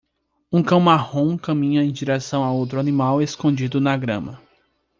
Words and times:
Um 0.51 0.63
cão 0.63 0.79
marrom 0.79 1.37
caminha 1.37 1.83
em 1.83 1.91
direção 1.91 2.43
a 2.43 2.51
outro 2.51 2.79
animal 2.79 3.21
escondido 3.21 3.79
na 3.79 3.95
grama. 3.95 4.41